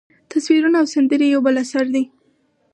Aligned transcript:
تصویرونه 0.31 0.77
او 0.81 0.87
سندرې 0.93 1.27
یو 1.33 1.41
بل 1.45 1.55
اثر 1.63 1.85
دی. 1.95 2.03